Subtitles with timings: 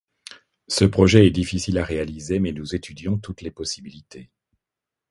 [0.67, 4.31] Ce projet est difficile à réaliser, mais nous étudions toutes les possibilités.